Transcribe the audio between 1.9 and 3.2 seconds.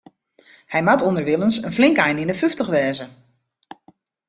ein yn de fyftich wêze.